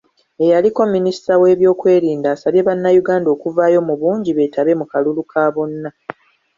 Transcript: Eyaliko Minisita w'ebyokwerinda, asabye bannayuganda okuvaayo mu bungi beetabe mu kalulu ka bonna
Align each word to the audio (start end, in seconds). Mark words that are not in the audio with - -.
Eyaliko 0.43 0.81
Minisita 0.95 1.31
w'ebyokwerinda, 1.41 2.27
asabye 2.35 2.61
bannayuganda 2.67 3.27
okuvaayo 3.35 3.79
mu 3.87 3.93
bungi 4.01 4.31
beetabe 4.37 4.71
mu 4.79 4.85
kalulu 4.91 5.23
ka 5.31 5.43
bonna 5.53 5.89